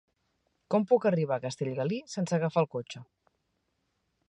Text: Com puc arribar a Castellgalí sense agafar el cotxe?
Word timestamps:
Com 0.75 0.87
puc 0.91 1.05
arribar 1.09 1.35
a 1.37 1.43
Castellgalí 1.43 2.01
sense 2.15 2.35
agafar 2.39 2.63
el 2.65 2.71
cotxe? 2.77 3.05